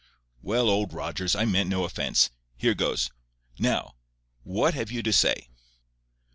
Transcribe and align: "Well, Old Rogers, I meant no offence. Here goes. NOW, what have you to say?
"Well, 0.41 0.67
Old 0.67 0.93
Rogers, 0.93 1.35
I 1.35 1.45
meant 1.45 1.69
no 1.69 1.83
offence. 1.83 2.31
Here 2.57 2.73
goes. 2.73 3.11
NOW, 3.59 3.93
what 4.41 4.73
have 4.73 4.91
you 4.91 5.03
to 5.03 5.13
say? 5.13 5.47